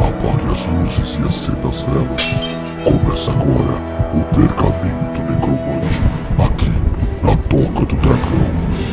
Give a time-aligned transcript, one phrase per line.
[0.00, 2.26] Apague as luzes e acenda as velas.
[2.82, 3.78] Começa agora
[4.12, 6.00] o Pergaminho do Necromante,
[6.44, 6.72] aqui
[7.22, 8.91] na Toca do Dragão.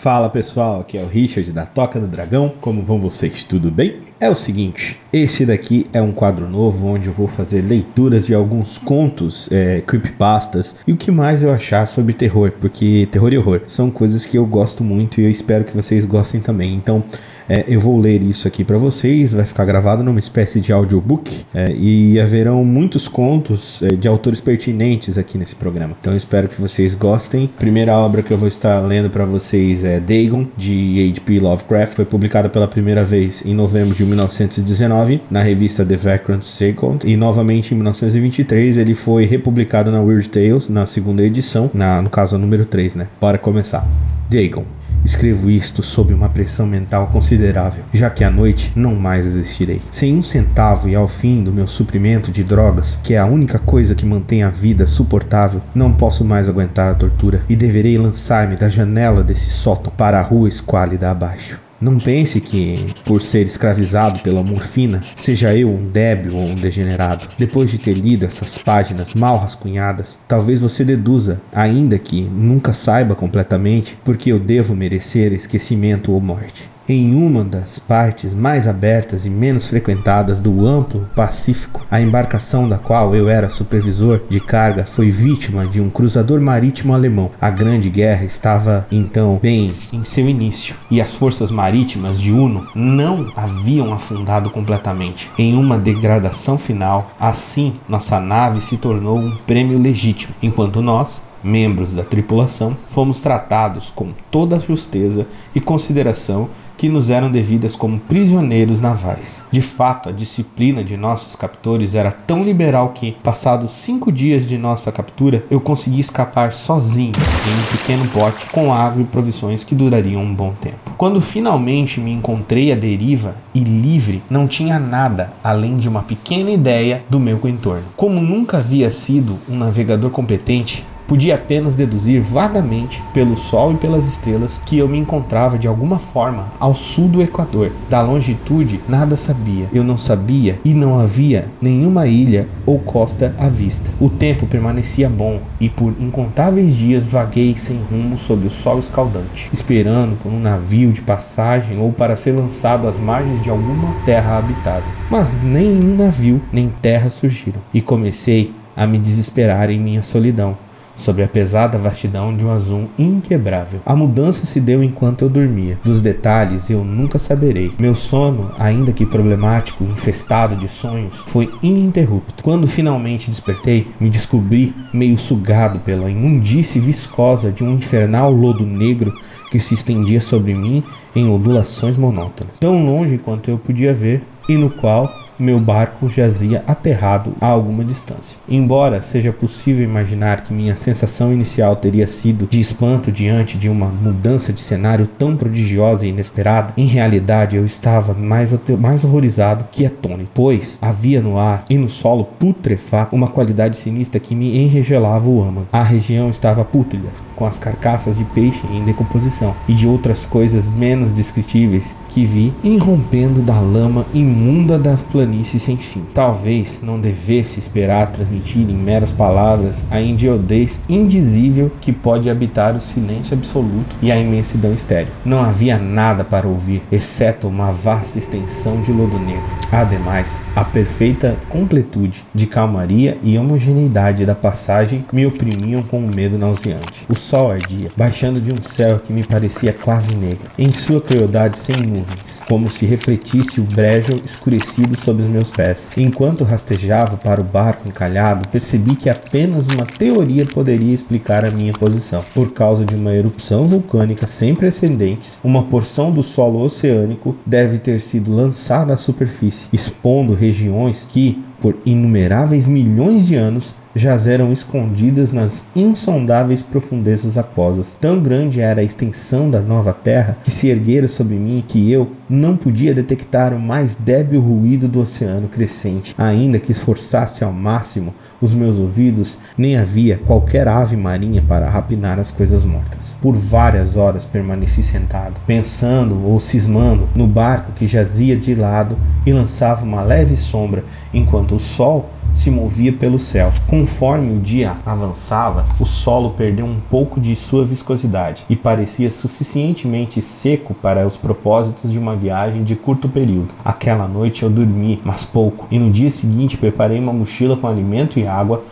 [0.00, 2.54] Fala pessoal, aqui é o Richard da Toca do Dragão.
[2.60, 3.42] Como vão vocês?
[3.42, 3.96] Tudo bem?
[4.20, 8.32] É o seguinte, esse daqui é um quadro novo onde eu vou fazer leituras de
[8.32, 13.38] alguns contos, é, creepypastas e o que mais eu achar sobre terror, porque terror e
[13.38, 16.74] horror são coisas que eu gosto muito e eu espero que vocês gostem também.
[16.74, 17.02] Então,
[17.48, 21.46] é, eu vou ler isso aqui para vocês, vai ficar gravado numa espécie de audiobook
[21.54, 25.96] é, e haverão muitos contos é, de autores pertinentes aqui nesse programa.
[25.98, 27.50] Então, espero que vocês gostem.
[27.58, 31.40] Primeira obra que eu vou estar lendo para vocês é Dagon, de H.P.
[31.40, 37.06] Lovecraft, foi publicada pela primeira vez em novembro de 1919 na revista The Vagrant Second
[37.08, 42.10] e novamente em 1923 ele foi republicado na Weird Tales na segunda edição, na, no
[42.10, 43.08] caso a número 3, né?
[43.20, 43.86] Para começar.
[44.30, 44.77] Dagon.
[45.04, 49.80] Escrevo isto sob uma pressão mental considerável, já que à noite não mais existirei.
[49.90, 53.58] Sem um centavo e ao fim do meu suprimento de drogas, que é a única
[53.58, 58.56] coisa que mantém a vida suportável, não posso mais aguentar a tortura e deverei lançar-me
[58.56, 61.67] da janela desse sótão para a rua esquálida abaixo.
[61.80, 67.28] Não pense que, por ser escravizado pela morfina, seja eu um débil ou um degenerado.
[67.38, 73.14] Depois de ter lido essas páginas mal rascunhadas, talvez você deduza, ainda que nunca saiba
[73.14, 79.30] completamente, porque eu devo merecer esquecimento ou morte em uma das partes mais abertas e
[79.30, 85.10] menos frequentadas do amplo Pacífico, a embarcação da qual eu era supervisor de carga foi
[85.10, 87.30] vítima de um cruzador marítimo alemão.
[87.40, 92.66] A Grande Guerra estava então bem em seu início e as forças marítimas de Uno
[92.74, 95.30] não haviam afundado completamente.
[95.36, 101.94] Em uma degradação final, assim nossa nave se tornou um prêmio legítimo, enquanto nós membros
[101.94, 107.98] da tripulação, fomos tratados com toda a justeza e consideração que nos eram devidas como
[107.98, 109.42] prisioneiros navais.
[109.50, 114.56] De fato, a disciplina de nossos captores era tão liberal que, passados cinco dias de
[114.56, 119.74] nossa captura, eu consegui escapar sozinho em um pequeno bote com água e provisões que
[119.74, 120.92] durariam um bom tempo.
[120.96, 126.50] Quando finalmente me encontrei à deriva e livre, não tinha nada além de uma pequena
[126.50, 127.86] ideia do meu entorno.
[127.96, 134.06] Como nunca havia sido um navegador competente, Podia apenas deduzir vagamente pelo Sol e pelas
[134.06, 137.72] estrelas que eu me encontrava de alguma forma ao sul do Equador.
[137.88, 139.66] Da longitude, nada sabia.
[139.72, 143.90] Eu não sabia e não havia nenhuma ilha ou costa à vista.
[143.98, 149.48] O tempo permanecia bom e por incontáveis dias vaguei sem rumo sob o sol escaldante,
[149.50, 154.36] esperando por um navio de passagem ou para ser lançado às margens de alguma terra
[154.36, 154.92] habitável.
[155.10, 160.67] Mas nenhum navio nem terra surgiram e comecei a me desesperar em minha solidão
[160.98, 163.80] sobre a pesada vastidão de um azul inquebrável.
[163.86, 165.78] A mudança se deu enquanto eu dormia.
[165.84, 167.72] Dos detalhes eu nunca saberei.
[167.78, 172.42] Meu sono, ainda que problemático, infestado de sonhos, foi ininterrupto.
[172.42, 179.14] Quando finalmente despertei, me descobri meio sugado pela imundície viscosa de um infernal lodo negro
[179.50, 180.82] que se estendia sobre mim
[181.14, 186.64] em ondulações monótonas, tão longe quanto eu podia ver, e no qual meu barco jazia
[186.66, 188.38] aterrado a alguma distância.
[188.48, 193.86] Embora seja possível imaginar que minha sensação inicial teria sido de espanto diante de uma
[193.86, 199.86] mudança de cenário tão prodigiosa e inesperada, em realidade eu estava mais, mais horrorizado que
[199.86, 205.28] atônito, pois havia no ar e no solo putrefato uma qualidade sinistra que me enregelava
[205.28, 205.68] o âmago.
[205.72, 210.68] A região estava pútrida, com as carcaças de peixe em decomposição e de outras coisas
[210.68, 216.02] menos descritíveis que vi irrompendo da lama imunda da planície sem fim.
[216.12, 222.80] Talvez não devesse esperar transmitir em meras palavras a indiodez indizível que pode habitar o
[222.80, 225.12] silêncio absoluto e a imensidão estéril.
[225.24, 229.44] Não havia nada para ouvir, exceto uma vasta extensão de lodo negro.
[229.70, 236.36] Ademais, a perfeita completude de calmaria e homogeneidade da passagem me oprimiam com um medo
[236.36, 237.06] nauseante.
[237.08, 241.58] O sol ardia, baixando de um céu que me parecia quase negro, em sua crueldade
[241.58, 245.90] sem nuvens, como se refletisse o brejo escurecido sob os meus pés.
[245.94, 251.74] Enquanto rastejava para o barco encalhado, percebi que apenas uma teoria poderia explicar a minha
[251.74, 252.24] posição.
[252.32, 258.00] Por causa de uma erupção vulcânica sem precedentes, uma porção do solo oceânico deve ter
[258.00, 265.64] sido lançada à superfície, expondo regiões que, por inumeráveis milhões de anos, jazeram escondidas nas
[265.74, 267.96] insondáveis profundezas aquosas.
[268.00, 272.12] Tão grande era a extensão da nova terra que se erguera sobre mim que eu
[272.28, 278.14] não podia detectar o mais débil ruído do oceano crescente, ainda que esforçasse ao máximo
[278.40, 283.16] os meus ouvidos, nem havia qualquer ave marinha para rapinar as coisas mortas.
[283.20, 289.32] Por várias horas permaneci sentado, pensando ou cismando no barco que jazia de lado e
[289.32, 293.52] lançava uma leve sombra, enquanto o sol se movia pelo céu.
[293.66, 300.22] Conforme o dia avançava, o solo perdeu um pouco de sua viscosidade e parecia suficientemente
[300.22, 303.48] seco para os propósitos de uma viagem de curto período.
[303.64, 308.18] Aquela noite eu dormi, mas pouco, e no dia seguinte preparei uma mochila com alimento
[308.20, 308.62] e água,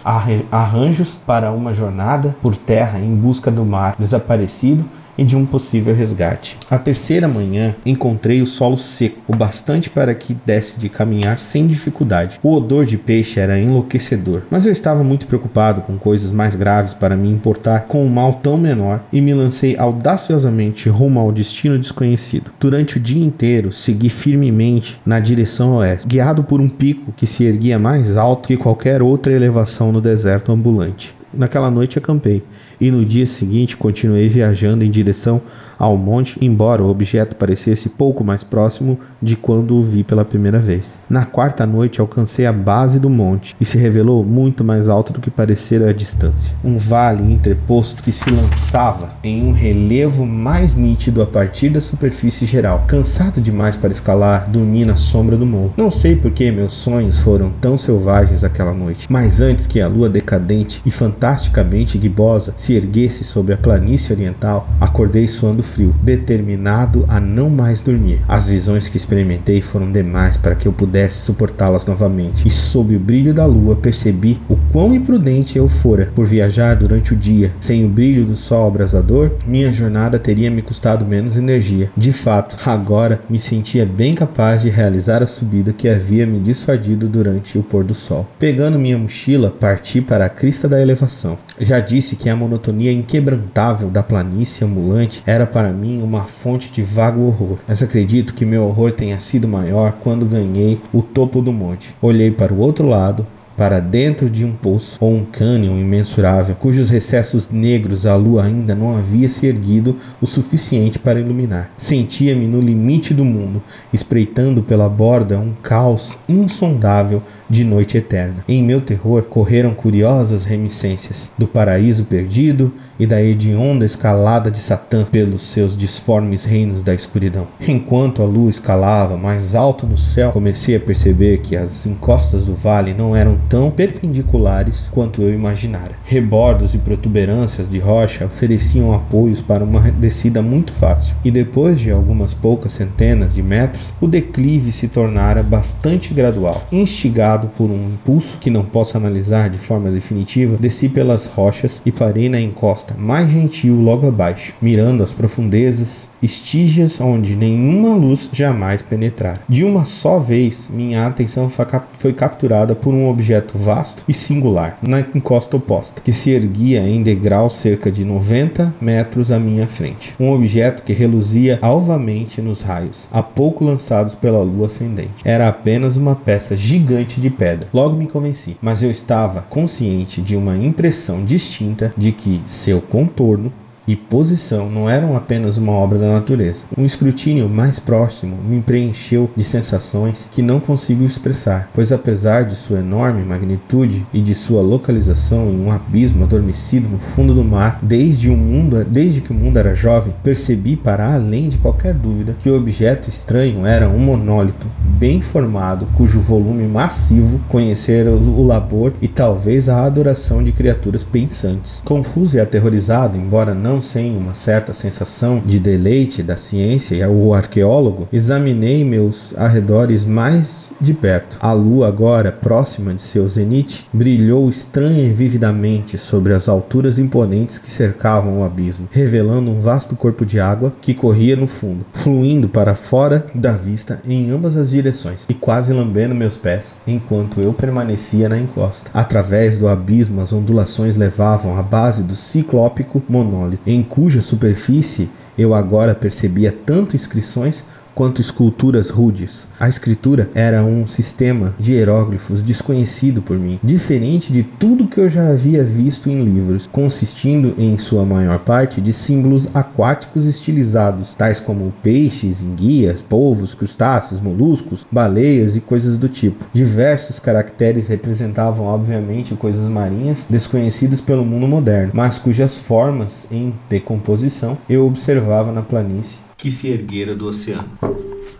[0.50, 4.84] arranjos para uma jornada por terra em busca do mar desaparecido
[5.16, 6.58] e de um possível resgate.
[6.70, 11.66] A terceira manhã encontrei o solo seco, o bastante para que desse de caminhar sem
[11.66, 12.38] dificuldade.
[12.42, 16.92] O odor de peixe era enlouquecedor, mas eu estava muito preocupado com coisas mais graves
[16.92, 21.78] para me importar com um mal tão menor e me lancei audaciosamente rumo ao destino
[21.78, 22.52] desconhecido.
[22.58, 27.44] Durante o dia inteiro segui firmemente na direção oeste, guiado por um pico que se
[27.44, 31.14] erguia mais alto que qualquer outra elevação no deserto ambulante.
[31.32, 32.42] Naquela noite acampei
[32.80, 35.42] e no dia seguinte continuei viajando em direção
[35.78, 40.58] ao monte, embora o objeto parecesse pouco mais próximo de quando o vi pela primeira
[40.58, 41.02] vez.
[41.08, 45.20] Na quarta noite alcancei a base do monte e se revelou muito mais alto do
[45.20, 46.54] que parecera a distância.
[46.64, 52.46] Um vale interposto que se lançava em um relevo mais nítido a partir da superfície
[52.46, 52.84] geral.
[52.86, 55.74] Cansado demais para escalar, dormi na sombra do morro.
[55.76, 59.88] Não sei por que meus sonhos foram tão selvagens aquela noite, mas antes que a
[59.88, 67.04] lua decadente e fantasticamente gibosa se erguesse sobre a planície oriental, acordei suando frio, determinado
[67.06, 68.20] a não mais dormir.
[68.26, 72.98] As visões que experimentei foram demais para que eu pudesse suportá-las novamente, e sob o
[72.98, 77.52] brilho da lua percebi o quão imprudente eu fora por viajar durante o dia.
[77.60, 81.92] Sem o brilho do sol abrasador, minha jornada teria me custado menos energia.
[81.96, 87.06] De fato, agora me sentia bem capaz de realizar a subida que havia me dissuadido
[87.06, 88.26] durante o pôr do sol.
[88.40, 91.38] Pegando minha mochila, parti para a crista da elevação.
[91.60, 92.55] Já disse que a monotonia
[92.92, 98.44] inquebrantável da planície ambulante era para mim uma fonte de vago horror, mas acredito que
[98.44, 101.94] meu horror tenha sido maior quando ganhei o topo do monte.
[102.00, 103.26] Olhei para o outro lado,
[103.56, 108.74] para dentro de um poço ou um cânion imensurável, cujos recessos negros a lua ainda
[108.74, 111.70] não havia se erguido o suficiente para iluminar.
[111.78, 113.62] Sentia-me no limite do mundo,
[113.92, 118.44] espreitando pela borda um caos insondável de noite eterna.
[118.48, 125.04] Em meu terror correram curiosas reminiscências do paraíso perdido e da hedionda escalada de Satã
[125.04, 127.46] pelos seus disformes reinos da escuridão.
[127.60, 132.54] Enquanto a lua escalava mais alto no céu, comecei a perceber que as encostas do
[132.54, 135.92] vale não eram tão perpendiculares quanto eu imaginara.
[136.04, 141.90] Rebordos e protuberâncias de rocha ofereciam apoios para uma descida muito fácil, e depois de
[141.90, 146.64] algumas poucas centenas de metros, o declive se tornara bastante gradual.
[146.70, 151.92] Instigado por um impulso que não posso analisar de forma definitiva, desci pelas rochas e
[151.92, 158.82] parei na encosta mais gentil logo abaixo, mirando as profundezas, estígias onde nenhuma luz jamais
[158.82, 159.40] penetrara.
[159.48, 161.48] De uma só vez, minha atenção
[161.94, 167.02] foi capturada por um objeto vasto e singular na encosta oposta, que se erguia em
[167.02, 170.14] degrau cerca de 90 metros à minha frente.
[170.18, 175.22] Um objeto que reluzia alvamente nos raios, há pouco lançados pela lua ascendente.
[175.24, 177.68] Era apenas uma peça gigante de pedra.
[177.72, 183.52] Logo me convenci, mas eu estava consciente de uma impressão distinta de que seu contorno
[183.86, 186.64] e posição não eram apenas uma obra da natureza.
[186.76, 192.56] Um escrutínio mais próximo me preencheu de sensações que não consigo expressar, pois apesar de
[192.56, 197.78] sua enorme magnitude e de sua localização em um abismo adormecido no fundo do mar,
[197.82, 202.36] desde, um mundo, desde que o mundo era jovem, percebi para além de qualquer dúvida
[202.38, 204.66] que o objeto estranho era um monólito
[204.98, 211.82] bem formado, cujo volume massivo conhecera o labor e talvez a adoração de criaturas pensantes.
[211.84, 217.06] Confuso e aterrorizado, embora não não sem uma certa sensação de deleite da ciência e
[217.06, 221.36] o arqueólogo, examinei meus arredores mais de perto.
[221.40, 227.58] A lua, agora próxima de seu zenite, brilhou estranha e vividamente sobre as alturas imponentes
[227.58, 232.48] que cercavam o abismo, revelando um vasto corpo de água que corria no fundo, fluindo
[232.48, 234.85] para fora da vista em ambas as direções
[235.28, 238.90] e quase lambendo meus pés, enquanto eu permanecia na encosta.
[238.92, 245.52] Através do abismo, as ondulações levavam à base do ciclópico monólito em cuja superfície eu
[245.52, 247.64] agora percebia tanto inscrições
[247.96, 249.48] quanto esculturas rudes.
[249.58, 255.08] A escritura era um sistema de hieróglifos desconhecido por mim, diferente de tudo que eu
[255.08, 261.40] já havia visto em livros, consistindo em sua maior parte de símbolos aquáticos estilizados, tais
[261.40, 266.44] como peixes, enguias, polvos, crustáceos, moluscos, baleias e coisas do tipo.
[266.52, 274.58] Diversos caracteres representavam, obviamente, coisas marinhas desconhecidas pelo mundo moderno, mas cujas formas em decomposição
[274.68, 277.68] eu observava na planície que se erguera do oceano.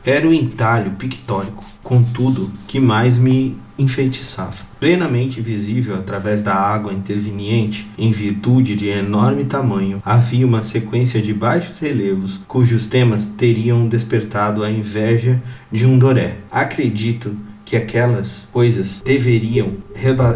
[0.04, 4.64] Era o entalho pictórico, contudo, que mais me enfeitiçava.
[4.78, 11.34] Plenamente visível através da água interveniente, em virtude de enorme tamanho, havia uma sequência de
[11.34, 16.38] baixos relevos cujos temas teriam despertado a inveja de um Doré.
[16.50, 19.72] Acredito que aquelas coisas deveriam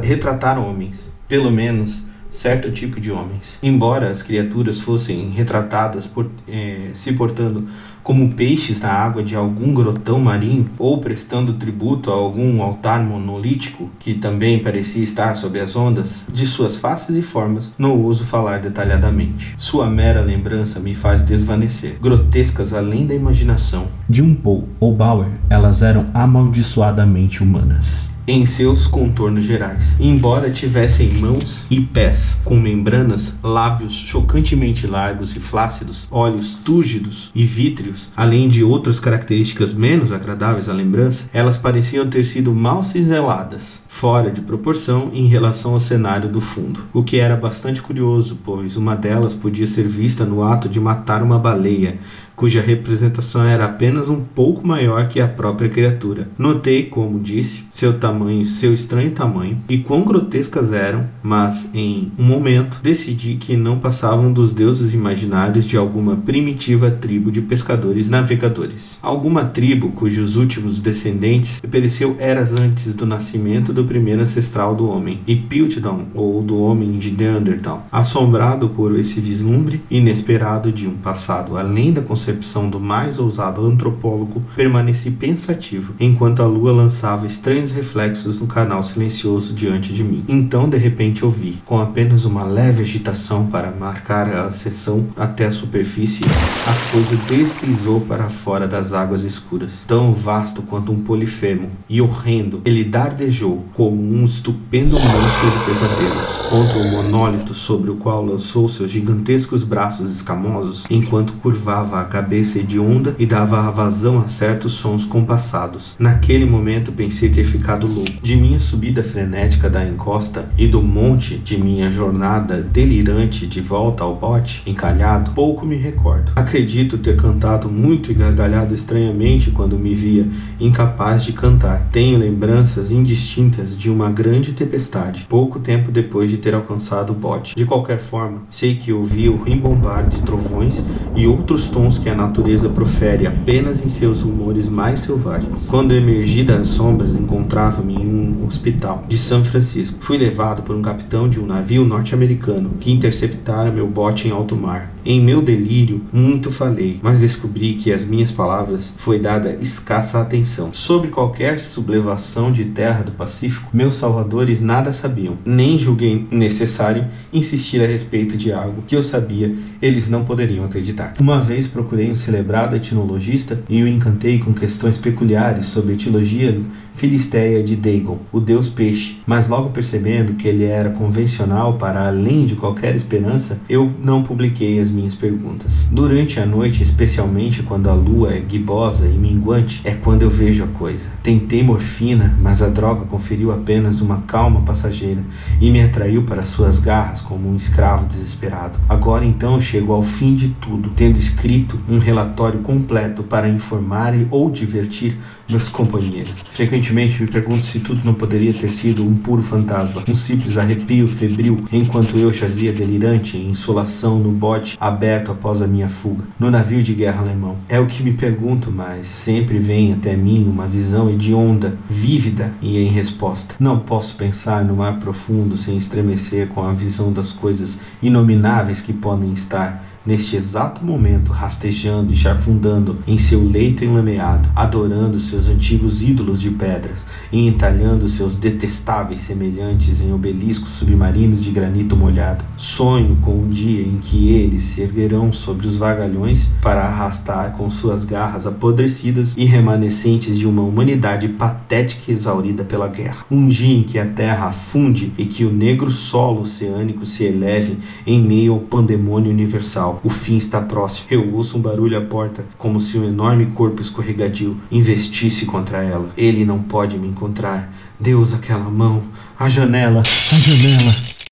[0.03, 3.59] retratar homens, pelo menos certo tipo de homens.
[3.63, 7.67] Embora as criaturas fossem retratadas por, eh, se portando
[8.03, 13.91] como peixes na água de algum grotão marinho ou prestando tributo a algum altar monolítico
[13.99, 18.59] que também parecia estar sob as ondas, de suas faces e formas não ouso falar
[18.59, 19.55] detalhadamente.
[19.57, 23.87] Sua mera lembrança me faz desvanecer, grotescas além da imaginação.
[24.09, 29.97] De um Poe ou Bauer, elas eram amaldiçoadamente humanas em seus contornos gerais.
[29.99, 37.45] Embora tivessem mãos e pés com membranas, lábios chocantemente largos e flácidos, olhos túrgidos e
[37.45, 43.83] vítreos, além de outras características menos agradáveis à lembrança, elas pareciam ter sido mal ciseladas,
[43.89, 48.77] fora de proporção em relação ao cenário do fundo, o que era bastante curioso, pois
[48.77, 51.99] uma delas podia ser vista no ato de matar uma baleia,
[52.41, 56.27] cuja representação era apenas um pouco maior que a própria criatura.
[56.39, 62.25] Notei, como disse, seu tamanho, seu estranho tamanho e quão grotescas eram, mas em um
[62.25, 68.99] momento decidi que não passavam dos deuses imaginários de alguma primitiva tribo de pescadores navegadores.
[69.03, 75.21] Alguma tribo cujos últimos descendentes pereceu eras antes do nascimento do primeiro ancestral do homem,
[75.27, 77.87] e Piltdown, ou do homem de Neanderthal.
[77.93, 83.67] Assombrado por esse vislumbre inesperado de um passado além da concepção concepção do mais ousado
[83.67, 90.25] antropólogo, permaneci pensativo enquanto a lua lançava estranhos reflexos no canal silencioso diante de mim.
[90.29, 95.53] Então, de repente, ouvi, com apenas uma leve agitação para marcar a ascensão até a
[95.53, 102.01] superfície, a coisa deslizou para fora das águas escuras, tão vasto quanto um polifemo, e
[102.01, 108.25] horrendo, ele dardejou como um estupendo monstro de pesadelos contra o monólito sobre o qual
[108.25, 114.73] lançou seus gigantescos braços escamosos enquanto curvava a cabeça hedionda e dava vazão a certos
[114.73, 115.95] sons compassados.
[115.99, 118.11] Naquele momento pensei ter ficado louco.
[118.21, 124.03] De minha subida frenética da encosta e do monte de minha jornada delirante de volta
[124.03, 126.33] ao bote encalhado, pouco me recordo.
[126.35, 131.89] Acredito ter cantado muito e gargalhado estranhamente quando me via incapaz de cantar.
[131.93, 137.55] Tenho lembranças indistintas de uma grande tempestade, pouco tempo depois de ter alcançado o bote.
[137.55, 140.83] De qualquer forma, sei que ouvi o rimbombar de trovões
[141.15, 145.69] e outros tons que a natureza profere apenas em seus rumores mais selvagens.
[145.69, 149.99] Quando emergi das sombras, encontrava-me em um hospital de São Francisco.
[150.01, 154.57] Fui levado por um capitão de um navio norte-americano que interceptara meu bote em alto
[154.57, 154.93] mar.
[155.05, 160.71] Em meu delírio, muito falei, mas descobri que às minhas palavras foi dada escassa atenção.
[160.73, 167.83] Sobre qualquer sublevação de terra do Pacífico, meus salvadores nada sabiam, nem julguei necessário insistir
[167.83, 171.15] a respeito de algo que eu sabia eles não poderiam acreditar.
[171.19, 176.61] Uma vez procurei um celebrado etnologista e o encantei com questões peculiares sobre a etiologia
[176.93, 182.45] filisteia de Dagon, o deus peixe, mas logo percebendo que ele era convencional para além
[182.45, 185.87] de qualquer esperança, eu não publiquei as minhas perguntas.
[185.91, 190.65] Durante a noite, especialmente quando a lua é gibosa e minguante, é quando eu vejo
[190.65, 191.09] a coisa.
[191.23, 195.23] Tentei morfina, mas a droga conferiu apenas uma calma passageira
[195.61, 198.79] e me atraiu para suas garras como um escravo desesperado.
[198.89, 204.51] Agora então chego ao fim de tudo, tendo escrito um relatório completo para informar ou
[204.51, 205.17] divertir
[205.51, 206.43] meus companheiros.
[206.51, 211.07] Frequentemente me pergunto se tudo não poderia ter sido um puro fantasma, um simples arrepio
[211.07, 216.51] febril, enquanto eu jazia delirante em insolação no bote aberto após a minha fuga, no
[216.51, 217.57] navio de guerra alemão.
[217.69, 222.79] É o que me pergunto, mas sempre vem até mim uma visão hedionda, vívida e
[222.79, 223.55] em resposta.
[223.59, 228.93] Não posso pensar no mar profundo sem estremecer com a visão das coisas inomináveis que
[228.93, 236.03] podem estar neste exato momento, rastejando e charfundando em seu leito enlameado, adorando seus antigos
[236.03, 242.45] ídolos de pedras e entalhando seus detestáveis semelhantes em obeliscos submarinos de granito molhado.
[242.57, 247.53] Sonho com o um dia em que eles se erguerão sobre os vagalhões para arrastar
[247.53, 253.25] com suas garras apodrecidas e remanescentes de uma humanidade patética e exaurida pela guerra.
[253.31, 257.79] Um dia em que a terra afunde e que o negro solo oceânico se eleve
[258.05, 260.00] em meio ao pandemônio universal.
[260.03, 261.07] O fim está próximo.
[261.11, 266.11] Eu ouço um barulho à porta, como se um enorme corpo escorregadio investisse contra ela.
[266.17, 267.73] Ele não pode me encontrar.
[267.99, 269.03] Deus, aquela mão,
[269.39, 271.10] a janela, a janela.